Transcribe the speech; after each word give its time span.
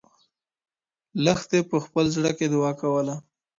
لښتې 1.23 1.59
په 1.69 1.77
خپل 1.85 2.05
زړه 2.15 2.31
کې 2.37 2.45
دعا 2.53 2.71
کوله. 2.81 3.15